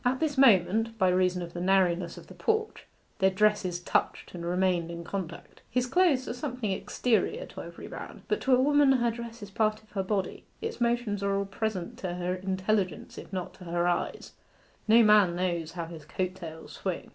At 0.03 0.19
this 0.19 0.35
moment, 0.35 0.97
by 0.97 1.09
reason 1.09 1.43
of 1.43 1.53
the 1.53 1.61
narrowness 1.61 2.17
of 2.17 2.25
the 2.25 2.33
porch, 2.33 2.87
their 3.19 3.29
dresses 3.29 3.79
touched, 3.79 4.33
and 4.33 4.43
remained 4.43 4.89
in 4.89 5.03
contact. 5.03 5.61
His 5.69 5.85
clothes 5.85 6.27
are 6.27 6.33
something 6.33 6.71
exterior 6.71 7.45
to 7.45 7.61
every 7.61 7.87
man; 7.87 8.23
but 8.27 8.41
to 8.41 8.55
a 8.55 8.59
woman 8.59 8.93
her 8.93 9.11
dress 9.11 9.43
is 9.43 9.51
part 9.51 9.83
of 9.83 9.91
her 9.91 10.01
body. 10.01 10.43
Its 10.59 10.81
motions 10.81 11.21
are 11.21 11.37
all 11.37 11.45
present 11.45 11.99
to 11.99 12.15
her 12.15 12.33
intelligence 12.33 13.19
if 13.19 13.31
not 13.31 13.53
to 13.53 13.65
her 13.65 13.87
eyes; 13.87 14.31
no 14.87 15.03
man 15.03 15.35
knows 15.35 15.73
how 15.73 15.85
his 15.85 16.03
coat 16.03 16.33
tails 16.33 16.71
swing. 16.71 17.09